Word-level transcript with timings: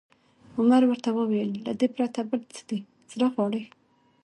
عمر 0.57 0.81
ورته 0.87 1.09
وویل: 1.13 1.51
له 1.65 1.71
دې 1.79 1.87
پرته، 1.95 2.19
بل 2.29 2.41
څه 2.53 2.61
دې 2.69 2.79
زړه 3.11 3.27
غواړي؟ 3.33 3.63